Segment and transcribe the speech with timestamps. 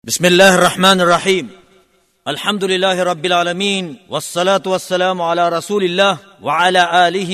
[0.00, 1.50] بسم الله الرحمن الرحيم
[2.28, 7.32] الحمد لله رب العالمين والصلاة والسلام على رسول الله وعلى آله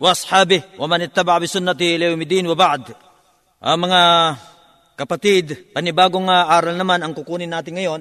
[0.00, 2.96] وأصحابه ومن اتبع بسنته إلى يوم الدين وبعد
[3.60, 4.02] Ah, mga
[4.96, 8.00] kapatid, panibagong ah, aral naman ang kukunin natin ngayon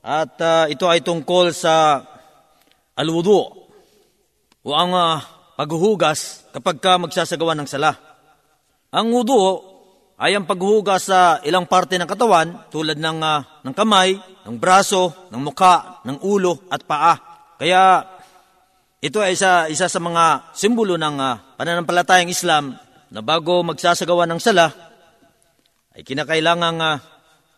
[0.00, 2.00] at ah, ito ay tungkol sa
[2.96, 3.44] alwudu
[4.64, 5.20] o ang ah,
[5.60, 7.92] paghuhugas kapag ka magsasagawa ng sala.
[8.88, 9.36] Ang wudu
[10.20, 15.32] ay ang paghuhugas sa ilang parte ng katawan tulad ng, ah, ng kamay, ng braso,
[15.32, 17.16] ng muka, ng ulo at paa.
[17.56, 18.04] Kaya
[19.00, 22.76] ito ay isa, isa sa mga simbolo ng ah, pananampalatayang Islam
[23.08, 24.68] na bago magsasagawa ng sala,
[25.96, 27.00] ay kinakailangang ah,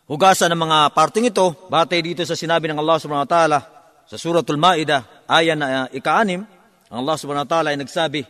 [0.07, 3.59] hugasan ng mga parting ito batay dito sa sinabi ng Allah subhanahu wa ta'ala
[4.07, 6.45] sa suratul Ma'idah, ayan na uh, ika-anim,
[6.93, 8.23] ang Allah subhanahu wa ta'ala ay nagsabi,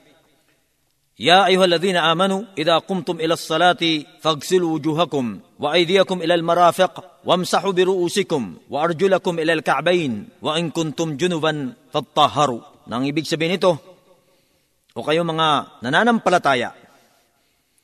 [1.18, 3.82] يا أيها الذين آمنوا إذا قمتم إلى الصلاة
[4.22, 5.26] فاغسلوا وجوهكم
[5.60, 6.94] وأيديكم إلى المرافق
[7.26, 10.12] وامسحوا برؤوسكم وأرجلكم إلى الكعبين
[10.42, 13.76] وإن كنتم جنبا فاطهروا Nang ibig sabihin nito,
[14.96, 16.72] o kayo mga nananampalataya,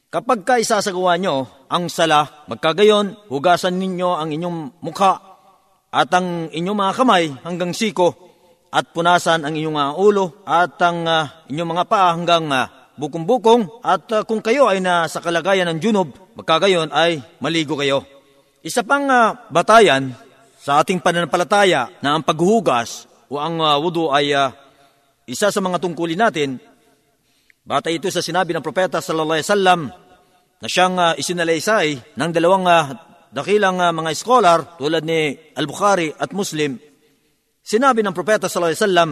[0.08, 5.19] kapag ka isasagawa nyo ang sala, magkagayon, hugasan ninyo ang inyong mukha
[5.92, 8.16] at ang inyong mga kamay hanggang siko
[8.72, 13.80] at punasan ang inyong mga ulo at ang ah, inyong mga paa hanggang ah, bukong-bukong
[13.86, 18.02] at ah, kung kayo ay nasa kalagayan ng junub, magkagayon ay maligo kayo.
[18.60, 20.12] Isa pang ah, batayan
[20.58, 24.50] sa ating pananampalataya na ang paghuhugas o ang ah, wudu ay ah,
[25.28, 26.58] isa sa mga tungkulin natin,
[27.69, 29.80] batay ito sa sinabi ng propeta sallallahu alaihi wasallam
[30.58, 32.96] na siyang uh, isinalaysay ng dalawang ah,
[33.30, 36.80] dakilang ah, mga scholar tulad ni Al-Bukhari at Muslim.
[37.62, 39.10] Sinabi ng propeta sallallahu alaihi wasallam,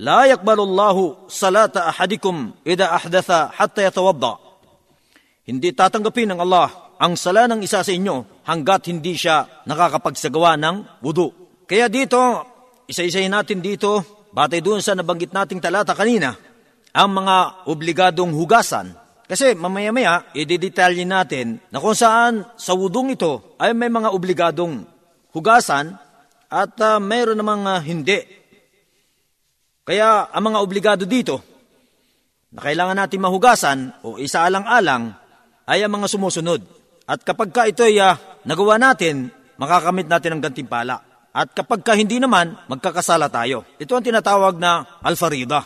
[0.00, 0.96] لا يقبل الله
[1.28, 2.34] صلاة أحدكم
[2.66, 4.34] إذا أحدث حتى يتوضأ.
[5.50, 11.02] Hindi tatanggapin ng Allah ang sala ng isa sa inyo hanggat hindi siya nakakapagsagawa ng
[11.02, 11.32] wudu.
[11.66, 12.20] Kaya dito,
[12.86, 16.36] isa-isahin natin dito, batay doon sa nabanggit nating talata kanina,
[16.92, 18.94] ang mga obligadong hugasan.
[19.30, 24.82] Kasi mamaya-maya, ididetalye natin na kung saan sa wudong ito ay may mga obligadong
[25.30, 25.94] hugasan
[26.50, 28.18] at uh, mayroon namang uh, hindi.
[29.85, 31.45] Kaya ang mga obligado dito
[32.49, 35.13] na kailangan natin mahugasan o isaalang-alang
[35.69, 36.65] ay ang mga sumusunod.
[37.05, 38.17] At kapag ka ito ay uh,
[38.49, 39.29] nagawa natin,
[39.61, 41.05] makakamit natin ang gantimpala.
[41.35, 43.61] At kapag ka hindi naman, magkakasala tayo.
[43.77, 45.61] Ito ang tinatawag na alfarida.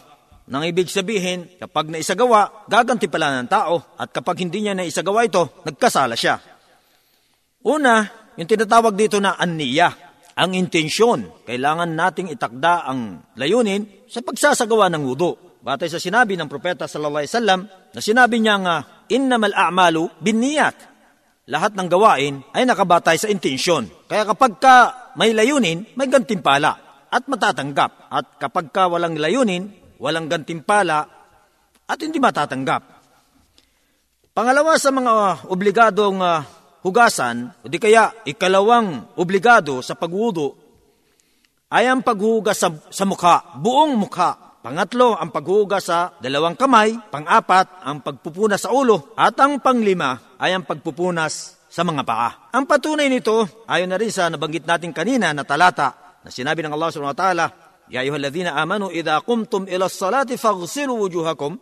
[0.49, 3.95] Nang ibig sabihin, kapag naisagawa, gagantimpala ng tao.
[3.95, 6.41] At kapag hindi niya naisagawa ito, nagkasala siya.
[7.63, 8.01] Una,
[8.35, 10.08] yung tinatawag dito na aniya,
[10.39, 11.43] ang intensyon.
[11.43, 15.35] Kailangan nating itakda ang layunin sa pagsasagawa ng wudu.
[15.59, 18.75] Batay sa sinabi ng propeta sallallahu alaihi wasallam na sinabi niya nga,
[19.11, 20.87] innamal a'malu binniyat.
[21.51, 23.91] Lahat ng gawain ay nakabatay sa intensyon.
[24.07, 24.75] Kaya kapag ka
[25.19, 28.07] may layunin, may gantimpala at matatanggap.
[28.07, 29.67] At kapag ka walang layunin,
[29.99, 31.03] walang gantimpala
[31.83, 33.01] at hindi matatanggap.
[34.31, 36.45] Pangalawa sa mga obligadong uh,
[36.83, 40.55] hugasan, o di kaya ikalawang obligado sa pagwudo,
[41.69, 44.57] ay ang paghugas sa, sa mukha, buong mukha.
[44.59, 46.97] Pangatlo, ang paghugas sa dalawang kamay.
[47.13, 49.15] Pang-apat, ang pagpupunas sa ulo.
[49.15, 52.51] At ang panglima ay ang pagpupunas sa mga paa.
[52.51, 56.73] Ang patunay nito, ayon na rin sa nabanggit natin kanina na talata na sinabi ng
[56.75, 57.45] Allah subhanahu wa ta'ala,
[57.89, 61.57] Ya ayyuhalladhina amanu idha qumtum ila salati faghsilu wujuhakum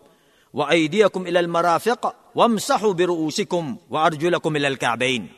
[0.57, 5.29] wa aydiyakum ila al-marafiq wamsahu bi ru'usikum wa arjulakum ila al-ka'bayn.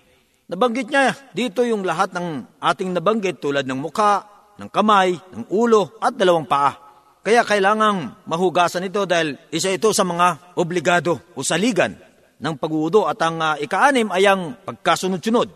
[0.47, 4.23] Nabanggit niya dito yung lahat ng ating nabanggit tulad ng mukha,
[4.55, 6.71] ng kamay, ng ulo at dalawang paa.
[7.19, 11.93] Kaya kailangang mahugasan ito dahil isa ito sa mga obligado o saligan
[12.39, 15.51] ng pag-uudo at ang uh, ikaanim ay ang pagkasunod-sunod.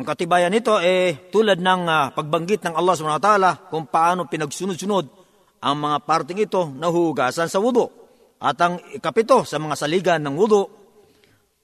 [0.00, 4.24] Ang katibayan nito eh tulad ng uh, pagbanggit ng Allah subhanahu wa ta'ala kung paano
[4.24, 5.04] pinagsunod-sunod
[5.60, 8.07] ang mga parting ito na hugasan sa wudo.
[8.38, 10.62] At ang ikapito sa mga saligan ng wudo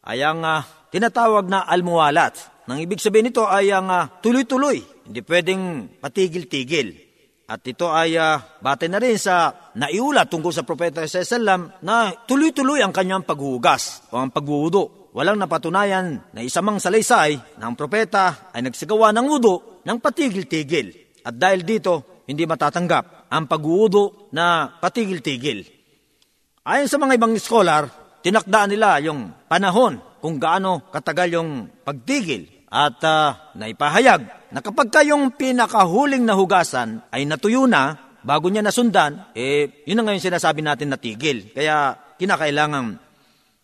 [0.05, 2.67] ay ang uh, tinatawag na almuwalat.
[2.67, 5.63] Nang ibig sabihin nito ay ang uh, tuloy-tuloy, hindi pwedeng
[6.03, 7.05] patigil-tigil.
[7.45, 12.81] At ito ay uh, batay na rin sa naiulat tungkol sa Propeta Sallam na tuloy-tuloy
[12.81, 15.13] ang kanyang paghugas o ang pagwudo.
[15.15, 20.91] Walang napatunayan na isamang salaysay na ang propeta ay nagsagawa ng wudo ng patigil-tigil.
[21.23, 25.74] At dahil dito, hindi matatanggap ang pagwudo na patigil-tigil.
[26.65, 27.93] Ayon sa mga ibang scholar,
[28.25, 35.37] tinakdaan nila yung panahon kung gaano katagal yung pagtigil at uh, naipahayag na kapag kayong
[35.37, 40.89] pinakahuling na hugasan ay natuyo na, bago niya nasundan, eh, yun na ngayon sinasabi natin
[40.89, 41.53] na tigil.
[41.53, 42.97] Kaya kinakailangan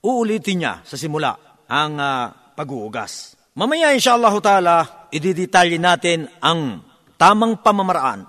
[0.05, 3.33] uulitin niya sa simula ang uh, paghuhugas.
[3.57, 6.85] Mamaya inshallah ta'ala, ididetalye natin ang
[7.17, 8.29] tamang pamamaraan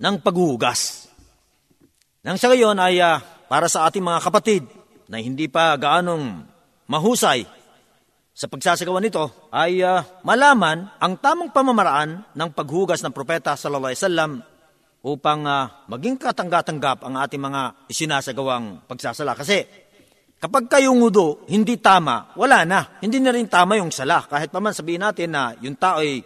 [0.00, 1.04] ng paghuhugas.
[2.24, 4.62] Nang sa ngayon ay uh, para sa ating mga kapatid
[5.06, 6.42] na hindi pa gaanong
[6.90, 7.46] mahusay
[8.36, 14.02] sa pagsasagawa nito ay uh, malaman ang tamang pamamaraan ng paghugas ng propeta sallallahu alaihi
[14.04, 14.32] wasallam
[15.06, 19.32] upang uh, maging katangga-tanggap ang ating mga isinasagawang pagsasala.
[19.32, 19.64] Kasi
[20.36, 23.00] kapag kayong udo hindi tama, wala na.
[23.00, 24.28] Hindi na rin tama yung sala.
[24.28, 26.20] Kahit pa man sabihin natin na yung tao ay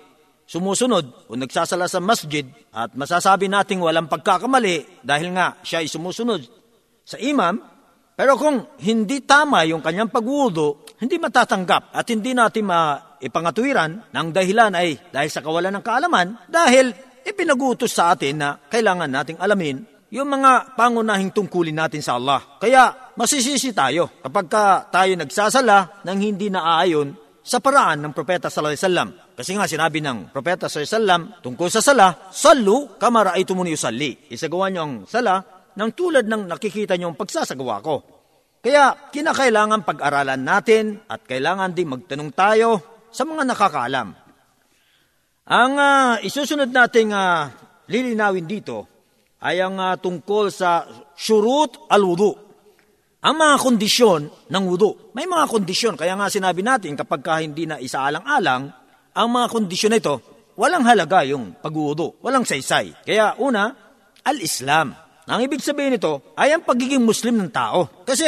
[0.51, 2.43] sumusunod o nagsasala sa masjid
[2.75, 6.43] at masasabi nating walang pagkakamali dahil nga siya ay sumusunod
[7.05, 7.59] sa imam,
[8.21, 14.77] pero kung hindi tama yung kanyang pagwudo, hindi matatanggap at hindi natin maipangatuwiran ng dahilan
[14.77, 16.93] ay dahil sa kawalan ng kaalaman, dahil
[17.25, 19.81] ipinagutos sa atin na kailangan nating alamin
[20.11, 22.61] yung mga pangunahing tungkulin natin sa Allah.
[22.61, 28.77] Kaya masisisi tayo kapag ka tayo nagsasala ng hindi naaayon sa paraan ng Propeta Sallallahu
[28.77, 29.09] Alaihi Wasallam.
[29.33, 33.73] Kasi nga sinabi ng Propeta Sallallahu Alaihi Wasallam tungkol sa sala, Sallu kamara ito muni
[33.73, 34.29] usalli.
[34.29, 35.41] Isagawa niyo ang sala
[35.81, 38.05] ng tulad ng nakikita niyo ang pagsasagawa ko.
[38.61, 42.69] Kaya kinakailangan pag-aralan natin at kailangan din magtanong tayo
[43.09, 44.13] sa mga nakakaalam.
[45.49, 47.49] Ang uh, isusunod nating uh,
[47.89, 48.85] lilinawin dito
[49.41, 50.85] ay ang uh, tungkol sa
[51.17, 52.37] shurut al-wudu.
[53.21, 55.13] Ang mga kondisyon ng wudu.
[55.17, 58.63] May mga kondisyon, kaya nga sinabi natin kapag ka hindi na isaalang-alang,
[59.17, 60.15] ang mga kondisyon na ito,
[60.57, 62.93] walang halaga yung pag-wudu, walang saysay.
[63.05, 63.73] Kaya una,
[64.25, 65.10] al-Islam.
[65.31, 68.03] Ang ibig sabihin nito ay ang pagiging Muslim ng tao.
[68.03, 68.27] Kasi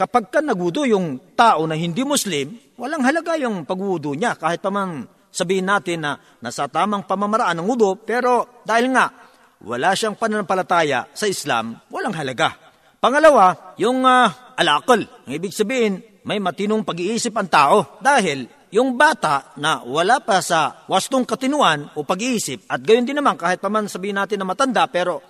[0.00, 4.32] kapag ka nagwudo yung tao na hindi Muslim, walang halaga yung pagwudo niya.
[4.32, 9.12] Kahit pa man sabihin natin na nasa tamang pamamaraan ng wudo, pero dahil nga
[9.60, 12.56] wala siyang pananampalataya sa Islam, walang halaga.
[12.96, 15.04] Pangalawa, yung uh, alakal.
[15.28, 20.84] Ang ibig sabihin, may matinong pag-iisip ang tao dahil yung bata na wala pa sa
[20.88, 24.84] wastong katinuan o pag-iisip at gayon din naman kahit pa man sabihin natin na matanda
[24.92, 25.24] pero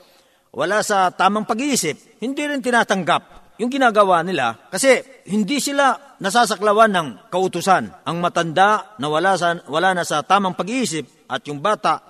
[0.53, 7.09] wala sa tamang pag-iisip, hindi rin tinatanggap yung ginagawa nila kasi hindi sila nasasaklawan ng
[7.29, 8.06] kautusan.
[8.06, 12.00] Ang matanda na wala, sa, wala na sa tamang pag-iisip at yung bata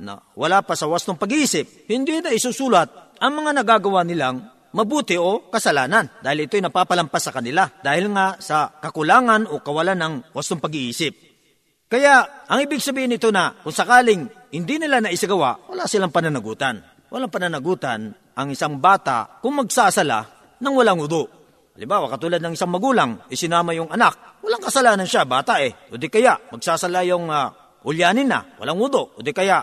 [0.00, 4.42] na wala pa sa wastong pag-iisip, hindi na isusulat ang mga nagagawa nilang
[4.74, 10.14] mabuti o kasalanan dahil ito'y napapalampas sa kanila dahil nga sa kakulangan o kawalan ng
[10.34, 11.14] wastong pag-iisip.
[11.86, 17.30] Kaya ang ibig sabihin nito na kung sakaling hindi nila naisagawa, wala silang pananagutan walang
[17.30, 20.26] pananagutan ang isang bata kung magsasala
[20.58, 21.30] ng walang udo.
[21.78, 25.70] Halimbawa, katulad ng isang magulang, isinama yung anak, walang kasalanan siya, bata eh.
[25.90, 27.54] O di kaya, magsasala yung uh,
[27.86, 29.14] ulyanin na, walang udo.
[29.14, 29.62] O di kaya,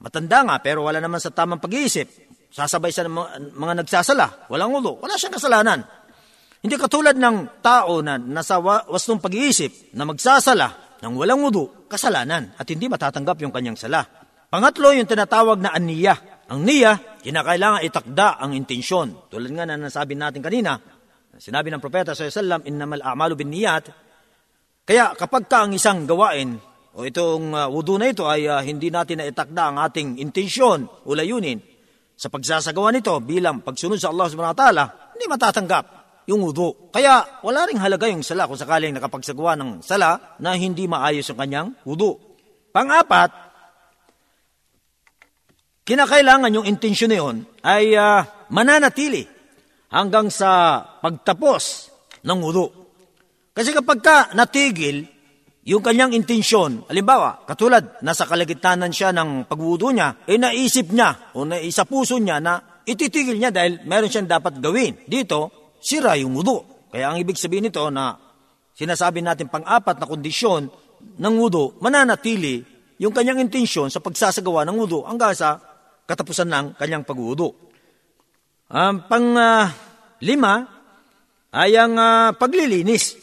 [0.00, 2.08] matanda nga, pero wala naman sa tamang pag-iisip.
[2.48, 4.96] Sasabay sa mga, mga nagsasala, walang udo.
[5.00, 5.84] Wala siyang kasalanan.
[6.64, 12.64] Hindi katulad ng tao na nasa wastong pag-iisip na magsasala ng walang udo, kasalanan at
[12.68, 14.04] hindi matatanggap yung kanyang sala.
[14.48, 16.37] Pangatlo, yung tinatawag na aniya.
[16.48, 19.28] Ang niya, kinakailangan itakda ang intensyon.
[19.28, 20.80] Tulad nga na nasabi natin kanina,
[21.36, 23.92] sinabi ng propeta sa sallam, innamal a'malu bin niyat.
[24.88, 26.56] Kaya kapag ka ang isang gawain,
[26.96, 30.88] o itong uh, wudu na ito ay uh, hindi natin na itakda ang ating intensyon
[30.88, 31.60] o layunin
[32.18, 34.84] sa pagsasagawa nito bilang pagsunod sa Allah subhanahu wa ta'ala,
[35.14, 35.84] hindi matatanggap
[36.26, 36.90] yung wudu.
[36.90, 41.38] Kaya wala ring halaga yung sala kung sakaling nakapagsagawa ng sala na hindi maayos ang
[41.38, 42.18] kanyang wudu.
[42.74, 43.47] Pang-apat,
[45.88, 47.32] kinakailangan yung intensyon na
[47.64, 48.20] ay uh,
[48.52, 49.24] mananatili
[49.88, 51.88] hanggang sa pagtapos
[52.28, 52.68] ng wudu.
[53.56, 55.08] Kasi kapag ka natigil
[55.64, 61.48] yung kanyang intensyon, halimbawa, katulad, nasa kalagitnanan siya ng pagwudo niya, eh naisip niya o
[61.48, 64.96] naisa puso niya na ititigil niya dahil meron siyang dapat gawin.
[65.08, 66.88] Dito, sira yung wudu.
[66.92, 68.16] Kaya ang ibig sabihin nito na
[68.76, 70.68] sinasabi natin pang-apat na kondisyon
[71.20, 72.64] ng wudu, mananatili
[72.96, 75.67] yung kanyang intensyon sa pagsasagawa ng wudu hanggang sa
[76.08, 77.52] katapusan ng kanyang pag-uudo.
[78.72, 79.68] Ang pang uh,
[80.24, 80.64] lima
[81.52, 83.20] ay ang uh, paglilinis.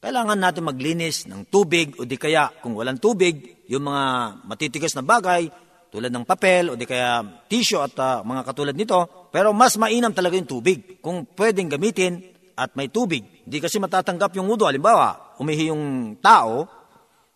[0.00, 4.04] Kailangan natin maglinis ng tubig o di kaya kung walang tubig, yung mga
[4.48, 5.52] matitigas na bagay
[5.92, 9.28] tulad ng papel o di kaya tissue at uh, mga katulad nito.
[9.28, 12.16] Pero mas mainam talaga yung tubig kung pwedeng gamitin
[12.56, 13.44] at may tubig.
[13.44, 14.64] Hindi kasi matatanggap yung wudo.
[14.64, 16.64] Halimbawa, umihi yung tao,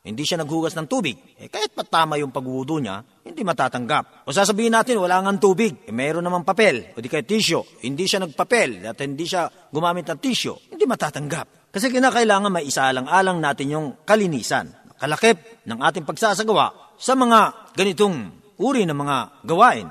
[0.05, 1.17] hindi siya naghugas ng tubig.
[1.41, 4.29] Eh, kahit patama yung pagwudo niya, hindi matatanggap.
[4.29, 5.89] O sasabihin natin, wala nga tubig.
[5.89, 7.65] Eh, mayroon naman papel, o di kaya tissue.
[7.81, 10.55] Hindi siya nagpapel, at hindi siya gumamit ng tissue.
[10.69, 11.73] Hindi matatanggap.
[11.73, 18.85] Kasi kinakailangan may isaalang-alang natin yung kalinisan, kalakip ng ating pagsasagawa sa mga ganitong uri
[18.85, 19.89] ng mga gawain.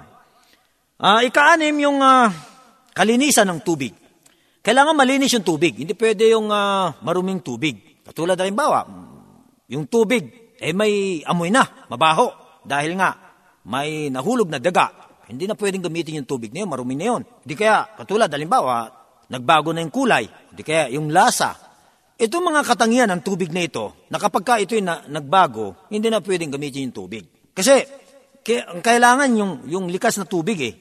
[1.01, 2.29] Uh, ikaanim yung uh,
[2.93, 3.91] kalinisan ng tubig.
[4.63, 5.75] Kailangan malinis yung tubig.
[5.75, 7.99] Hindi pwede yung uh, maruming tubig.
[8.05, 8.87] Katulad halimbawa,
[9.67, 12.42] yung tubig, eh may amoy na, mabaho.
[12.63, 13.11] Dahil nga,
[13.67, 14.91] may nahulog na daga.
[15.27, 17.21] Hindi na pwedeng gamitin yung tubig na yun, marumi na yun.
[17.23, 18.91] Hindi kaya, katulad, halimbawa,
[19.31, 21.55] nagbago na yung kulay, hindi kaya yung lasa.
[22.19, 26.19] Itong mga katangian ng tubig na ito, na kapag ka ito'y na, nagbago, hindi na
[26.19, 27.23] pwedeng gamitin yung tubig.
[27.55, 27.83] Kasi,
[28.67, 30.73] ang kailangan yung, yung likas na tubig eh.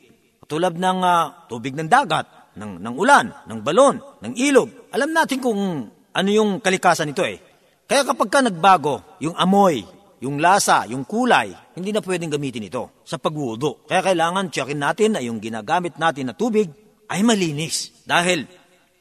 [0.42, 4.90] Tulad ng uh, tubig ng dagat, ng, ng ulan, ng balon, ng ilog.
[4.92, 7.40] Alam natin kung ano yung kalikasan nito eh.
[7.88, 9.86] Kaya kapag ka nagbago, yung amoy,
[10.22, 13.82] yung lasa, yung kulay, hindi na pwedeng gamitin ito sa pagwudo.
[13.90, 16.70] Kaya kailangan tsakin natin na yung ginagamit natin na tubig
[17.10, 17.90] ay malinis.
[18.06, 18.46] Dahil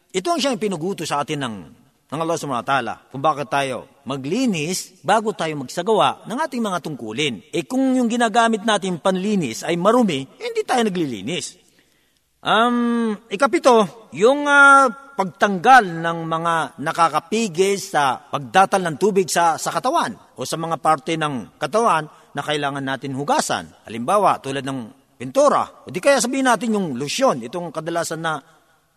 [0.09, 1.55] ito ang siyang pinuguto sa atin ng,
[2.09, 6.81] ng Allah subhanahu wa ta'ala kung bakit tayo maglinis bago tayo magsagawa ng ating mga
[6.89, 7.45] tungkulin.
[7.53, 11.60] E kung yung ginagamit natin panlinis ay marumi, hindi tayo naglilinis.
[12.41, 20.17] Um, ikapito, yung uh, pagtanggal ng mga nakakapigil sa pagdatal ng tubig sa, sa katawan
[20.33, 23.69] o sa mga parte ng katawan na kailangan natin hugasan.
[23.85, 24.89] Halimbawa, tulad ng
[25.21, 25.85] pintura.
[25.85, 28.41] O di kaya sabihin natin yung lotion, itong kadalasan na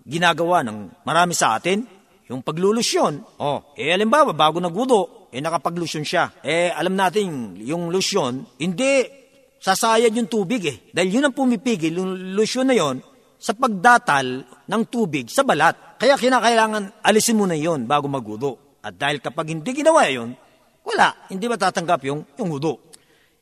[0.00, 1.84] ginagawa ng marami sa atin,
[2.32, 3.44] yung paglulusyon.
[3.44, 6.40] O, eh halimbawa, bago nagwudo, eh nakapaglusyon siya.
[6.40, 9.04] Eh alam natin, yung lusyon, hindi
[9.60, 10.76] sasayad yung tubig eh.
[10.96, 13.12] Dahil yun ang pumipigil, yung lusyon na yon
[13.44, 16.00] sa pagdatal ng tubig sa balat.
[16.00, 18.80] Kaya kinakailangan alisin mo na yon bago magudo.
[18.80, 20.32] At dahil kapag hindi ginawa yon,
[20.80, 22.88] wala, hindi matatanggap yung, yung wudo.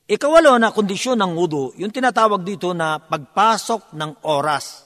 [0.03, 4.83] Ikawalo na kondisyon ng wudo, yung tinatawag dito na pagpasok ng oras.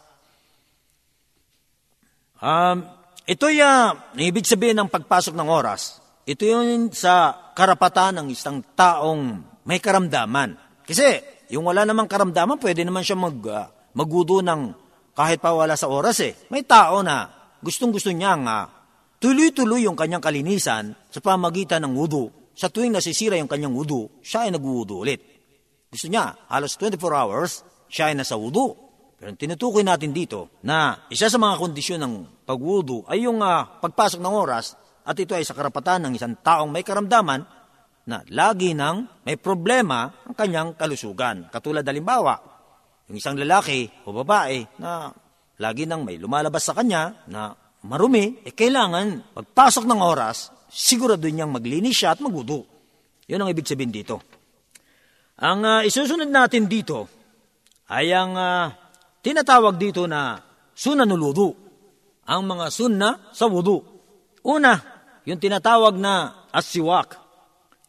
[2.38, 2.86] Um,
[3.26, 5.98] ito yung ibig sabihin ng pagpasok ng oras.
[6.30, 10.54] Ito yung sa karapatan ng isang taong may karamdaman.
[10.86, 13.66] Kasi yung wala namang karamdaman, pwede naman siya mag, uh,
[13.98, 14.87] magudo ng
[15.18, 16.38] kahit pa wala sa oras eh.
[16.54, 17.26] May tao na
[17.66, 18.58] gustong-gusto niya nga
[19.18, 22.30] tuloy-tuloy yung kanyang kalinisan sa pamagitan ng wudu.
[22.54, 25.22] Sa tuwing nasisira yung kanyang wudu, siya ay nagwudu ulit.
[25.90, 28.78] Gusto niya, halos 24 hours, siya ay nasa wudu.
[29.18, 32.14] Pero tinutukoy natin dito na isa sa mga kondisyon ng
[32.46, 36.70] pagwudu ay yung uh, pagpasok ng oras at ito ay sa karapatan ng isang taong
[36.70, 37.42] may karamdaman
[38.06, 41.50] na lagi nang may problema ang kanyang kalusugan.
[41.50, 42.57] Katulad halimbawa,
[43.08, 45.12] yung isang lalaki o babae na
[45.58, 47.56] lagi nang may lumalabas sa kanya na
[47.88, 52.68] marumi, eh kailangan pagpasok ng oras, sigurado niyang maglinis siya at magudo.
[53.28, 54.20] Yun ang ibig sabihin dito.
[55.40, 57.08] Ang uh, isusunod natin dito
[57.88, 58.68] ay ang uh,
[59.24, 60.40] tinatawag dito na
[60.76, 61.66] sunanuludu.
[62.28, 63.80] Ang mga sunna sa wudu.
[64.44, 64.76] Una,
[65.24, 67.16] yung tinatawag na asiwak.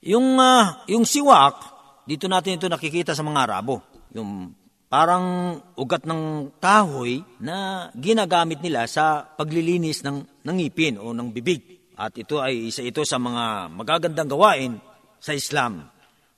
[0.07, 1.59] Yung, uh, yung siwak,
[2.07, 3.83] dito natin ito nakikita sa mga Arabo.
[4.15, 4.55] Yung
[4.89, 11.93] parang ugat ng kahoy na ginagamit nila sa paglilinis ng, ng ngipin o ng bibig.
[11.99, 14.81] At ito ay isa ito sa mga magagandang gawain
[15.21, 15.85] sa Islam.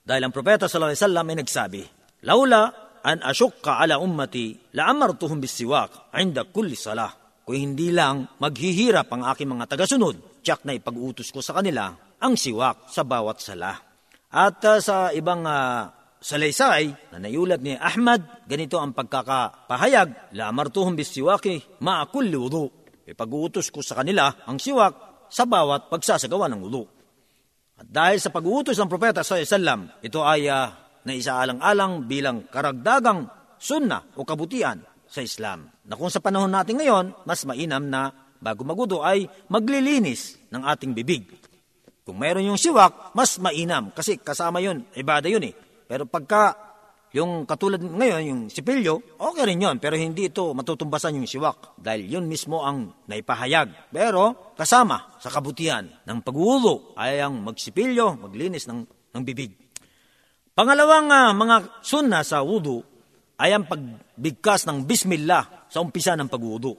[0.02, 1.83] Dahil ang propeta sallallahu alaihi wasallam ay nagsabi,
[2.26, 2.62] Laula
[3.07, 7.12] an asyukka ala ummati, laamartuhum bisiwak inda kulli salah.
[7.45, 12.35] Kung hindi lang maghihirap ang aking mga tagasunod, tiyak na ipag-utos ko sa kanila ang
[12.37, 13.73] siwak sa bawat sala.
[14.30, 20.93] At uh, sa ibang uh, salaysay na nayulat ni Ahmad, ganito ang pagkakapahayag, La amartuhum
[20.95, 22.69] bisiwaki ma'a kulli wudu.
[23.09, 26.85] Ipag-uutos ko sa kanila ang siwak sa bawat pagsasagawa ng wudu.
[27.81, 30.69] At dahil sa pag-uutos ng Propeta sallallahu ito ay uh,
[31.09, 33.25] naisaalang-alang bilang karagdagang
[33.57, 35.73] sunna o kabutihan sa Islam.
[35.89, 40.93] Na kung sa panahon natin ngayon, mas mainam na bago magudo ay maglilinis ng ating
[40.93, 41.25] bibig.
[42.05, 45.55] Kung mayroon yung siwak, mas mainam kasi kasama yun, ibada yun eh.
[45.90, 46.54] Pero pagka
[47.11, 49.82] yung katulad ngayon, yung sipilyo, okay rin yun.
[49.82, 51.75] Pero hindi ito matutumbasan yung siwak.
[51.75, 53.90] Dahil yun mismo ang naipahayag.
[53.90, 59.59] Pero kasama sa kabutihan ng pagwulo ay ang magsipilyo, maglinis ng, ng bibig.
[60.54, 62.87] Pangalawang uh, mga sunna sa wudu
[63.42, 66.78] ay ang pagbigkas ng bismillah sa umpisa ng pagwudu.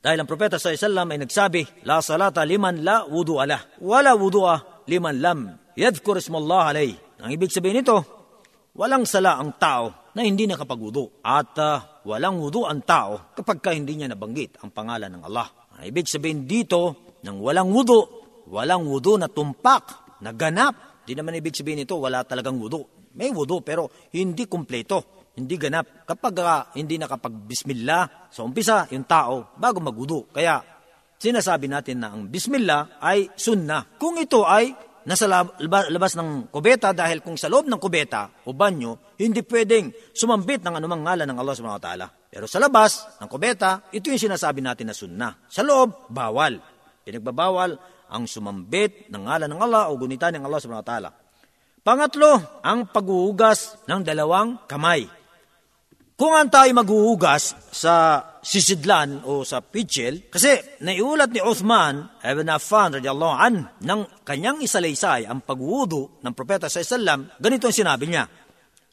[0.00, 4.86] Dahil ang propeta sa Islam ay nagsabi, La salata liman la wudu ala, wala wudu'a
[4.88, 5.40] liman lam
[5.76, 6.94] yadhkur ismallah alay.
[7.18, 8.17] Ang ibig sabihin nito,
[8.78, 13.70] Walang sala ang tao na hindi nakapagwudu at uh, walang wudu ang tao kapag ka
[13.74, 15.50] hindi niya nabanggit ang pangalan ng Allah.
[15.82, 18.06] Ibig sabihin dito, ng walang wudu,
[18.46, 21.02] walang wudu na tumpak, na ganap.
[21.02, 23.10] Di naman ibig sabihin nito, wala talagang wudu.
[23.18, 26.06] May wudu pero hindi kumpleto, hindi ganap.
[26.06, 30.30] Kapag uh, hindi nakapag-bismillah sa umpisa, yung tao, bago magwudu.
[30.30, 30.62] Kaya
[31.18, 33.98] sinasabi natin na ang bismillah ay sunnah.
[33.98, 34.70] Kung ito ay
[35.08, 35.24] nasa
[35.88, 40.76] labas ng kubeta dahil kung sa loob ng kubeta o banyo, hindi pwedeng sumambit ng
[40.76, 42.06] anumang ngalan ng Allah subhanahu wa ta'ala.
[42.28, 45.28] Pero sa labas ng kubeta, ito yung sinasabi natin na sunna.
[45.48, 46.60] Sa loob, bawal.
[47.08, 47.72] Pinagbabawal
[48.12, 51.10] ang sumambit ng ngalan ng Allah o gunitan ng Allah subhanahu wa ta'ala.
[51.80, 55.08] Pangatlo, ang paghuhugas ng dalawang kamay.
[56.18, 62.98] Kung ang tayo maghuhugas sa sisidlan o sa pitchel, kasi naiulat ni Uthman ibn Affan
[62.98, 68.26] radiyallahu an ng kanyang isalaysay ang pagwudo ng propeta sa Islam, ganito ang sinabi niya.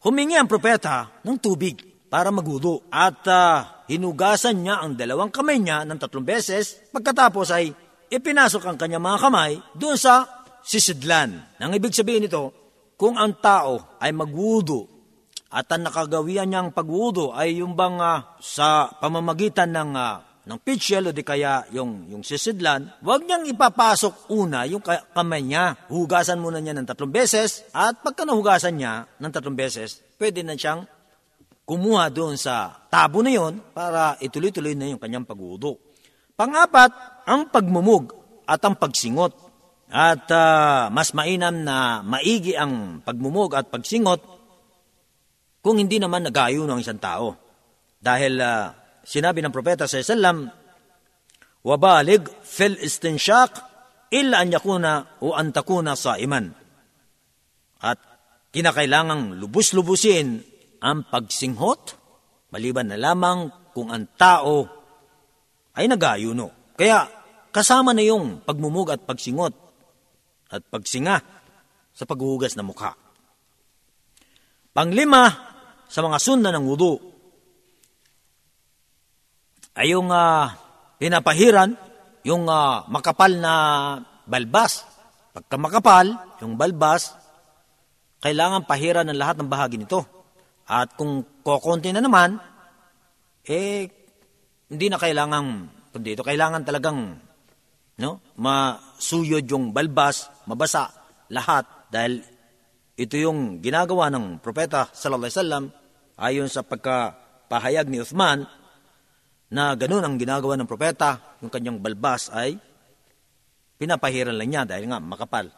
[0.05, 5.81] Humingi ang propeta ng tubig para magwudo at uh, hinugasan niya ang dalawang kamay niya
[5.81, 6.77] ng tatlong beses.
[6.93, 7.73] Pagkatapos ay
[8.05, 10.29] ipinasok ang kanyang mga kamay doon sa
[10.61, 11.57] sisidlan.
[11.57, 12.53] Nang ibig sabihin nito,
[12.93, 14.94] kung ang tao ay magwudo
[15.55, 21.09] at ang nakagawian niyang pagwudo ay yung bang uh, sa pamamagitan ng uh, ng pitchel
[21.09, 25.73] o di kaya yung, yung sisidlan, huwag niyang ipapasok una yung kamay niya.
[25.89, 30.53] Hugasan muna niya ng tatlong beses at pagka nahugasan niya ng tatlong beses, pwede na
[30.53, 30.85] siyang
[31.65, 35.81] kumuha doon sa tabo na yon para ituloy-tuloy na yung kanyang pagwudo.
[36.37, 36.93] Pangapat,
[37.25, 38.13] ang pagmumug
[38.45, 39.33] at ang pagsingot.
[39.89, 44.34] At uh, mas mainam na maigi ang pagmumug at pagsingot
[45.65, 47.33] kung hindi naman nagayo ng isang tao.
[47.97, 48.69] Dahil uh,
[49.01, 50.45] sinabi ng propeta sa Islam,
[51.65, 53.65] wabalig fil istinshaq
[54.13, 56.53] illa an yakuna o an takuna sa iman.
[57.81, 57.97] At
[58.53, 60.45] kinakailangang lubus-lubusin
[60.85, 61.97] ang pagsinghot,
[62.53, 64.69] maliban na lamang kung ang tao
[65.73, 66.77] ay nagayuno.
[66.77, 67.09] Kaya
[67.49, 69.57] kasama na yung pagmumug at pagsingot
[70.53, 71.17] at pagsinga
[71.89, 72.93] sa paghuhugas ng mukha.
[74.75, 75.54] Panglima,
[75.85, 76.93] sa mga sunna ng wudu
[79.75, 80.49] ay yung uh,
[80.99, 81.75] pinapahiran
[82.25, 83.53] yung uh, makapal na
[84.25, 84.81] balbas.
[85.29, 87.13] Pagka makapal, yung balbas,
[88.25, 90.01] kailangan pahiran ng lahat ng bahagi nito.
[90.65, 92.41] At kung kokonti na naman,
[93.45, 93.85] eh,
[94.65, 95.45] hindi na kailangan,
[95.93, 97.13] kundi ito, kailangan talagang
[98.01, 98.11] no,
[98.41, 100.89] masuyod yung balbas, mabasa
[101.29, 102.25] lahat dahil
[102.95, 105.65] ito yung ginagawa ng propeta sallallahu alaihi wasallam
[106.15, 108.47] ayon sa pagkapahayag ni Uthman
[109.51, 112.55] na ganun ang ginagawa ng propeta, yung kanyang balbas ay
[113.75, 115.51] pinapahiran lang niya dahil nga makapal.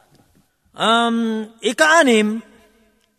[0.77, 2.41] Um, ikaanim,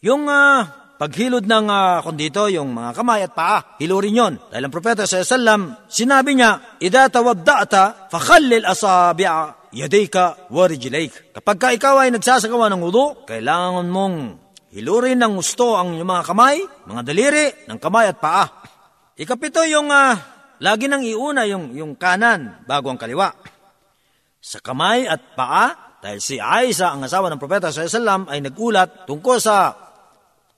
[0.02, 0.62] yung uh,
[0.98, 4.34] paghilod ng uh, kondito, yung mga kamay at paa, hilurin yon.
[4.50, 11.34] Dahil ang propeta sa sallam, sinabi niya, Ida tawadda'ata, fakhallil asabi'a yadayka wa rijlayk.
[11.36, 14.16] Kapag ka ikaw ay nagsasagawa ng wudu, kailangan mong
[14.72, 16.56] hilurin ng gusto ang iyong mga kamay,
[16.88, 18.44] mga daliri, ng kamay at paa.
[19.18, 20.14] Ikapito yung uh,
[20.62, 23.34] lagi nang iuna yung, yung kanan bago ang kaliwa.
[24.38, 29.08] Sa kamay at paa, dahil si Aisha, ang asawa ng propeta sa Islam, ay nagulat
[29.10, 29.74] tungkol sa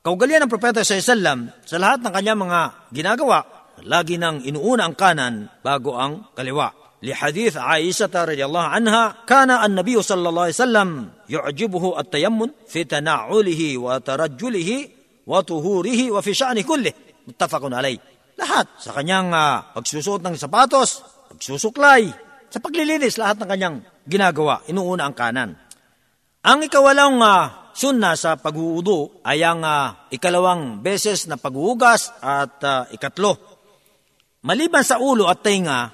[0.05, 2.61] kaugalian ng propeta sa Islam sa lahat ng kanyang mga
[2.93, 3.39] ginagawa,
[3.81, 6.80] lagi nang inuuna ang kanan bago ang kaliwa.
[7.04, 10.90] لحديث عائشة رضي الله عنها كان النبي صلى الله عليه وسلم
[11.30, 14.70] يعجبه التيمم في تنعله وترجله
[15.28, 16.94] وطهوره وفي شأنه كله
[17.28, 22.12] متفق عليه lahat sa kanyang uh, pagsusuot ng sapatos, pagsusuklay,
[22.52, 25.50] sa paglilinis, lahat ng kanyang ginagawa, inuuna ang kanan.
[26.46, 32.86] Ang ikawalong uh, sunna sa paghuudo ay ang uh, ikalawang beses na paghuhugas at uh,
[32.94, 33.40] ikatlo.
[34.46, 35.90] Maliban sa ulo at tenga,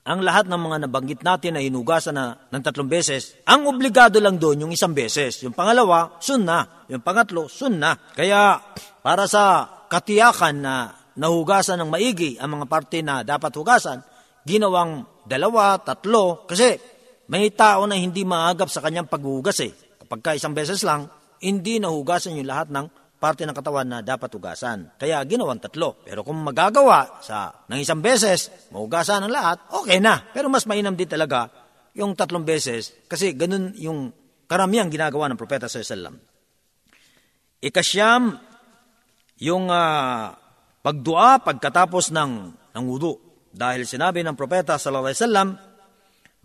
[0.00, 4.40] ang lahat ng mga nabanggit natin ay hinugasan na ng tatlong beses, ang obligado lang
[4.40, 5.44] doon yung isang beses.
[5.44, 6.88] Yung pangalawa, sunna.
[6.88, 7.94] Yung pangatlo, sunna.
[8.16, 8.56] Kaya
[9.04, 10.74] para sa katiyakan na
[11.20, 14.00] nahugasan ng maigi ang mga parte na dapat hugasan,
[14.48, 16.80] ginawang dalawa, tatlo, kasi
[17.28, 19.72] may tao na hindi maagap sa kanyang paghugas eh.
[20.00, 21.12] Kapag ka isang beses lang,
[21.44, 22.86] hindi nahugasan yung lahat ng
[23.20, 24.96] parte ng katawan na dapat hugasan.
[24.96, 26.00] Kaya ginawang tatlo.
[26.08, 30.24] Pero kung magagawa sa ng isang beses, mahugasan ang lahat, okay na.
[30.32, 31.52] Pero mas mainam din talaga
[31.92, 34.08] yung tatlong beses kasi ganun yung
[34.48, 36.16] karamihan ginagawa ng propeta sa Islam.
[37.60, 38.40] Ikasyam,
[39.44, 40.32] yung uh,
[40.80, 42.32] pagdua pagkatapos ng,
[42.72, 43.20] ng wudu.
[43.52, 45.48] Dahil sinabi ng propeta sallallahu alaihi wasallam,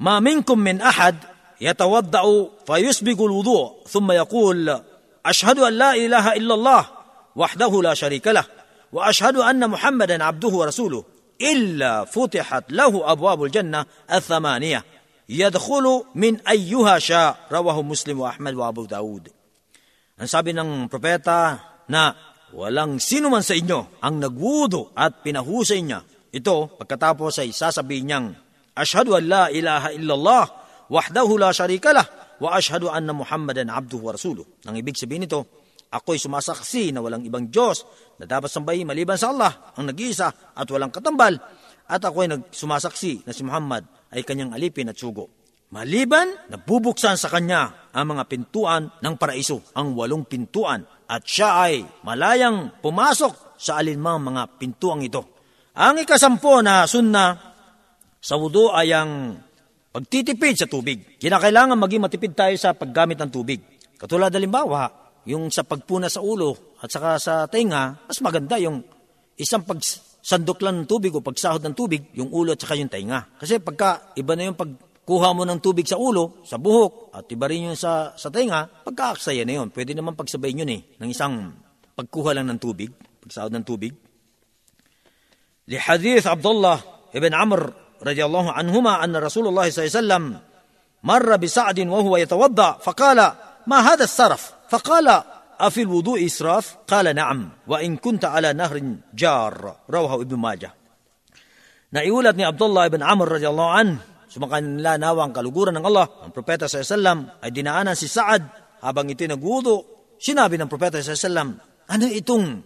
[0.03, 1.15] "Ma minkum min ahad
[1.55, 4.67] yatawaddau fayusbigu al-wudu thumma yaqul
[5.25, 6.85] أشهد أن لا إله إلا الله
[7.35, 8.45] وحده لا شريك له
[8.91, 11.03] وأشهد أن محمدا عبده ورسوله
[11.41, 14.83] إلا فتحت له أبواب الجنة الثمانية
[15.29, 19.33] يدخل min ayyuha siya rawahu Muslim wa Ahmad wa Abu Daud.
[20.21, 21.59] Ang sabi ng propeta
[21.89, 22.13] na
[22.53, 26.05] walang sino man sa inyo ang nagwudo at pinahusay niya.
[26.29, 28.27] Ito pagkatapos ay sasabihin niyang
[28.75, 30.45] Ashhadu an la ilaha illallah
[30.91, 32.03] wahdahu la sharika lah
[32.41, 34.45] wa ashhadu anna Muhammadan abduhu wa rasuluh.
[34.67, 35.47] Ang ibig sabihin nito,
[35.91, 37.87] ako'y sumasaksi na walang ibang Diyos
[38.19, 41.39] na dapat sambahin maliban sa Allah, ang nag-iisa at walang katambal,
[41.85, 45.29] at ako'y nagsumasaksi na si Muhammad ay kanyang alipin at sugo.
[45.73, 51.83] Maliban, nabubuksan sa kanya ang mga pintuan ng paraiso, ang walong pintuan, at siya ay
[52.05, 55.35] malayang pumasok sa alinmang mga pintuang ito.
[55.75, 57.35] Ang ikasampo na sunna
[58.21, 59.35] sa wudu ay ang
[59.95, 61.15] Pagtitipid sa tubig.
[61.15, 63.63] Kinakailangan maging matipid tayo sa paggamit ng tubig.
[63.95, 64.91] Katulad halimbawa,
[65.23, 68.83] yung sa pagpuna sa ulo at saka sa tenga, mas maganda yung
[69.39, 73.23] isang pagsandok lang ng tubig o pagsahod ng tubig, yung ulo at saka yung tenga.
[73.39, 77.47] Kasi pagka iba na yung pagkuha mo ng tubig sa ulo, sa buhok, at iba
[77.47, 79.71] rin yung sa, sa tenga, pagkaaksaya na yun.
[79.71, 81.55] Pwede naman pagsabayin yun eh, ng isang
[81.95, 82.91] pagkuha lang ng tubig,
[83.23, 83.95] pagsahod ng tubig.
[85.71, 86.83] Li hadith Abdullah
[87.15, 90.24] ibn Amr رضي الله عنهما أن رسول الله صلى الله عليه وسلم
[91.04, 93.18] مر بسعد وهو يتوضأ فقال
[93.66, 95.22] ما هذا السرف فقال
[95.60, 98.80] أفي الوضوء إسراف قال نعم وإن كنت على نهر
[99.14, 100.70] جار رواه ابن ماجه
[101.90, 103.98] Naiulat ni Abdullah ibn Amr radiyallahu an,
[104.30, 106.06] sumakan nila nawa ang kaluguran ng Allah.
[106.22, 108.46] Ang propeta sa sallam ay dinaanan si Saad
[108.78, 109.74] habang ito'y nagwudo.
[110.14, 111.58] Sinabi ng propeta sa sallam,
[111.90, 112.62] ano itong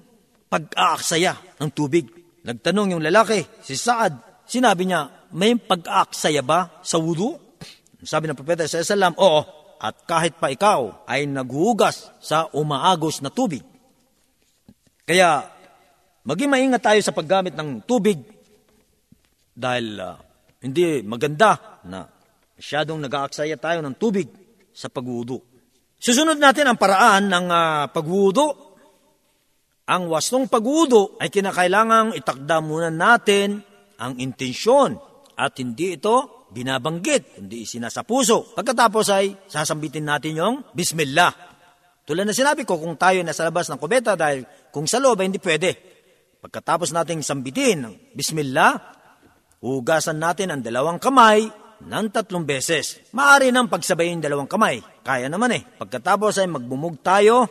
[0.52, 2.04] pag-aaksaya ng tubig?
[2.44, 7.37] Nagtanong yung lalaki, si Saad, sinabi niya, may pag-aaksaya ba sa wudu?
[8.01, 9.41] Sabi ng propeta sa salam, oo,
[9.79, 13.63] at kahit pa ikaw ay naghugas sa umaagos na tubig.
[15.07, 15.47] Kaya,
[16.27, 18.19] maging maingat tayo sa paggamit ng tubig
[19.55, 20.15] dahil uh,
[20.63, 22.07] hindi maganda na
[22.59, 24.27] masyadong nag-aaksaya tayo ng tubig
[24.75, 25.39] sa pagwudu.
[25.99, 28.69] Susunod natin ang paraan ng uh, pagwudu
[29.89, 33.57] ang wastong pagwudo ay kinakailangang itakda muna natin
[33.97, 35.01] ang intensyon
[35.39, 38.51] at hindi ito binabanggit, hindi isinasa puso.
[38.51, 41.31] Pagkatapos ay sasambitin natin yung Bismillah.
[42.03, 45.31] Tulad na sinabi ko, kung tayo nasa labas ng kubeta dahil kung sa loob ay
[45.31, 45.71] hindi pwede.
[46.43, 48.75] Pagkatapos nating sambitin ng Bismillah,
[49.63, 51.47] hugasan natin ang dalawang kamay
[51.79, 52.99] ng tatlong beses.
[53.15, 54.83] Maaari nang pagsabayin dalawang kamay.
[55.05, 55.63] Kaya naman eh.
[55.63, 57.47] Pagkatapos ay magbumug tayo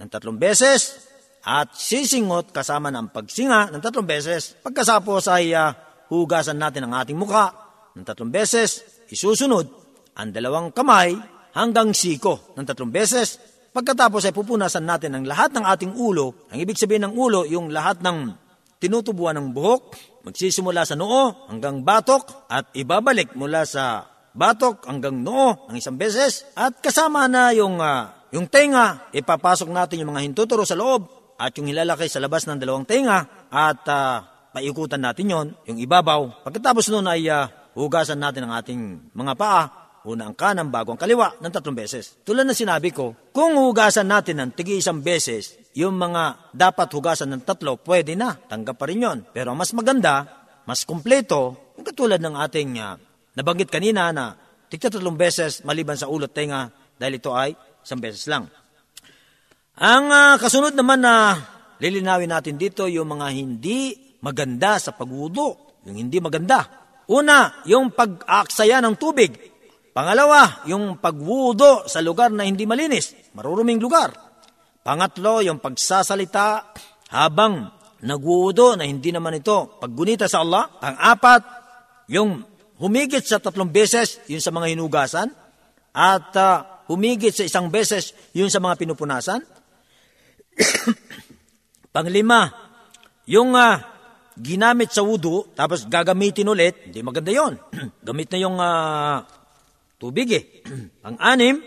[0.00, 4.52] ng tatlong beses, at sisingot kasama ng pagsinga ng tatlong beses.
[4.60, 5.72] Pagkasapos ay uh,
[6.10, 7.54] hugasan natin ang ating mukha
[7.94, 8.82] ng tatlong beses.
[9.06, 9.66] Isusunod
[10.18, 11.14] ang dalawang kamay
[11.54, 13.38] hanggang siko ng tatlong beses.
[13.70, 16.50] Pagkatapos ay pupunasan natin ang lahat ng ating ulo.
[16.50, 18.34] Ang ibig sabihin ng ulo, yung lahat ng
[18.82, 19.94] tinutubuan ng buhok,
[20.26, 26.50] magsisimula sa noo hanggang batok at ibabalik mula sa batok hanggang noo ng isang beses.
[26.58, 31.06] At kasama na yung, uh, yung tenga, ipapasok natin yung mga hintuturo sa loob
[31.38, 34.18] at yung hilalaki sa labas ng dalawang tenga at uh,
[34.50, 36.42] paikutan natin yon, yung ibabaw.
[36.46, 38.80] Pagkatapos noon ay uh, hugasan natin ang ating
[39.14, 39.62] mga paa,
[40.06, 42.18] una ang kanan bago ang kaliwa ng tatlong beses.
[42.24, 47.30] Tulad na sinabi ko, kung hugasan natin ng tigi isang beses, yung mga dapat hugasan
[47.30, 49.18] ng tatlo, pwede na, tanggap pa rin yon.
[49.30, 50.26] Pero mas maganda,
[50.66, 52.98] mas kumpleto, yung katulad ng ating uh,
[53.38, 54.34] nabanggit kanina na
[54.66, 58.50] tigta tatlong beses maliban sa ulot tenga dahil ito ay isang beses lang.
[59.80, 61.38] Ang uh, kasunod naman na
[61.80, 66.64] lilinawin natin dito yung mga hindi maganda sa pagwudo, yung hindi maganda.
[67.10, 69.34] Una, yung pag-aaksaya ng tubig.
[69.90, 74.14] Pangalawa, yung pagwudo sa lugar na hindi malinis, maruruming lugar.
[74.86, 76.70] Pangatlo, yung pagsasalita
[77.10, 77.68] habang
[78.00, 80.70] nagwudo na hindi naman ito paggunita sa Allah.
[80.78, 81.42] Pang-apat,
[82.14, 82.46] yung
[82.78, 85.28] humigit sa tatlong beses, yun sa mga hinugasan.
[85.90, 89.42] At uh, humigit sa isang beses, yun sa mga pinupunasan.
[91.94, 92.46] Panglima,
[93.26, 93.89] yung uh,
[94.40, 97.60] ginamit sa wudu, tapos gagamitin ulit, hindi maganda yon.
[98.06, 99.22] Gamit na yung uh,
[100.00, 100.44] tubig eh.
[101.04, 101.60] Pang-anim,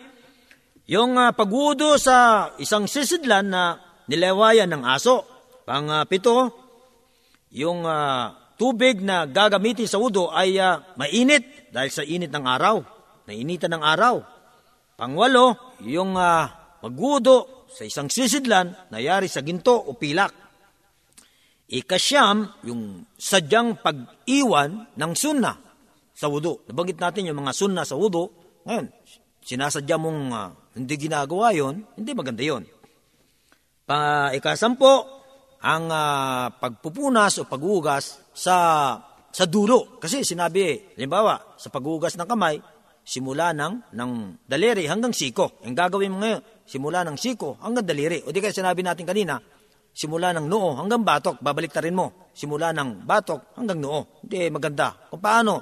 [0.90, 5.24] yung uh, pagwudo sa isang sisidlan na nilewayan ng aso.
[5.64, 6.46] Pang-pito, uh,
[7.54, 12.82] yung uh, tubig na gagamitin sa wudu ay uh, mainit dahil sa init ng araw.
[13.30, 14.20] Nainitan ng araw.
[15.00, 16.50] Pangwalo, yung uh,
[16.84, 20.43] magwudo sa isang sisidlan na yari sa ginto o pilak.
[21.70, 25.56] Ikasyam, yung sadyang pag-iwan ng sunna
[26.14, 26.62] sa wudu.
[26.68, 28.28] Nabanggit natin yung mga sunna sa wudu.
[28.68, 28.92] Ngayon,
[29.40, 32.64] sinasadya mong uh, hindi ginagawa yon, hindi maganda yon.
[33.88, 35.24] Pa, ikasampo,
[35.64, 38.58] ang uh, pagpupunas o paghugas sa
[39.34, 39.98] sa dulo.
[39.98, 42.62] Kasi sinabi, halimbawa, sa paghugas ng kamay,
[43.02, 44.12] simula ng, ng
[44.46, 45.60] daliri hanggang siko.
[45.66, 48.22] Ang gagawin mo ngayon, simula ng siko hanggang daliri.
[48.24, 49.42] O di kaya sinabi natin kanina,
[49.94, 52.30] simula ng noo hanggang batok, babalik rin mo.
[52.34, 54.20] Simula ng batok hanggang noo.
[54.26, 54.92] Hindi maganda.
[55.14, 55.54] Kung paano,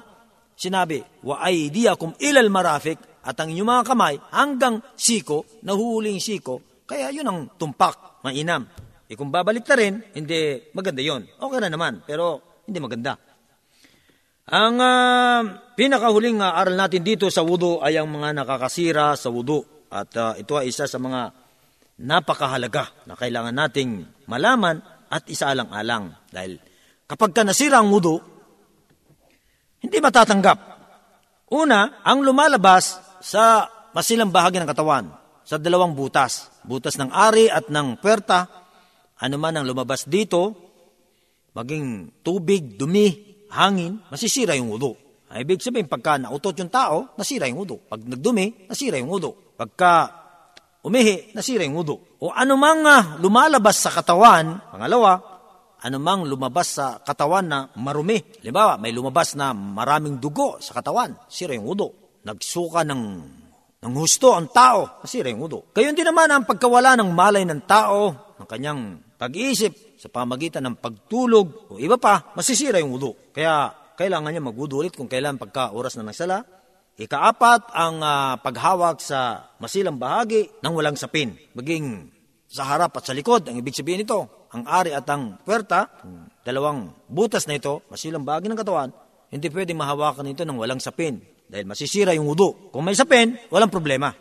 [0.56, 7.14] sinabi, wa aydiyakum ilal marafik, at ang inyong mga kamay hanggang siko, nahuhuling siko, kaya
[7.14, 8.66] yun ang tumpak, mainam.
[9.06, 11.22] E kung babalik ta rin, hindi maganda yon.
[11.38, 13.14] Okay na naman, pero hindi maganda.
[14.50, 15.40] Ang uh,
[15.78, 19.62] pinakahuling uh, aral natin dito sa wudu ay ang mga nakakasira sa wudu.
[19.92, 21.41] At uh, ito ay isa sa mga
[22.02, 26.10] napakahalaga na kailangan nating malaman at isaalang-alang.
[26.34, 26.58] Dahil
[27.06, 28.18] kapag ka nasira ang wudu,
[29.78, 30.58] hindi matatanggap.
[31.54, 35.14] Una, ang lumalabas sa masilang bahagi ng katawan,
[35.46, 36.50] sa dalawang butas.
[36.66, 38.50] Butas ng ari at ng puwerta,
[39.22, 40.54] ano man ang lumabas dito,
[41.54, 44.96] maging tubig, dumi, hangin, masisira yung wudu.
[45.32, 47.80] Ay, ibig sabihin, pagka nautot yung tao, nasira yung wudu.
[47.88, 49.32] Pag nagdumi, nasira yung wudu.
[49.56, 50.21] Pagka
[50.82, 51.96] umihi, nasira yung wudu.
[52.22, 55.18] O anumang uh, lumalabas sa katawan, pangalawa,
[55.82, 58.22] anumang lumabas sa katawan na marumi.
[58.42, 61.90] Limbawa, may lumabas na maraming dugo sa katawan, sira yung wudu.
[62.22, 63.02] Nagsuka ng
[63.82, 65.74] ng husto ang tao, nasira yung wudu.
[65.74, 70.82] Gayon din naman ang pagkawala ng malay ng tao, ng kanyang pag-iisip, sa pamagitan ng
[70.82, 73.14] pagtulog o iba pa, masisira yung wudu.
[73.30, 76.42] Kaya kailangan niya magwudu ulit kung kailan pagka oras na nagsala.
[76.92, 81.32] Ikaapat, ang uh, paghawak sa masilang bahagi ng walang sapin.
[81.56, 82.12] Maging
[82.52, 85.88] sa harap at sa likod, ang ibig sabihin nito, ang ari at ang puwerta,
[86.44, 88.92] dalawang butas na ito, masilang bahagi ng katawan,
[89.32, 92.68] hindi pwedeng mahawakan ito ng walang sapin dahil masisira yung wudu.
[92.68, 94.12] Kung may sapin, walang problema.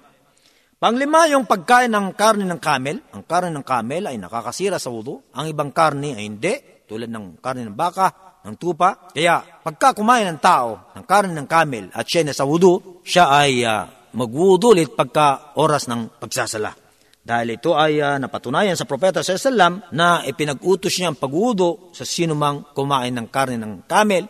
[0.79, 3.03] Panglima, yung pagkain ng karne ng camel.
[3.11, 5.19] Ang karne ng camel ay nakakasira sa wudu.
[5.35, 6.55] Ang ibang karne ay hindi,
[6.87, 9.11] tulad ng karne ng baka, ng tupa.
[9.13, 13.29] Kaya pagka kumain ng tao ng karan ng kamel at siya na sa wudu, siya
[13.29, 13.85] ay uh,
[14.17, 16.73] magwudu ulit pagka oras ng pagsasala.
[17.21, 22.01] Dahil ito ay uh, napatunayan sa propeta sa Islam na ipinag-utos niya ang pagwudo sa
[22.01, 24.25] sinumang kumain ng karne ng kamel,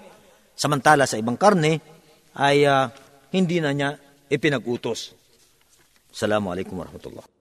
[0.54, 1.80] samantala sa ibang karne
[2.36, 2.92] ay uh,
[3.32, 3.96] hindi na niya
[4.28, 5.16] ipinag-utos.
[6.12, 7.41] Assalamu alaikum warahmatullahi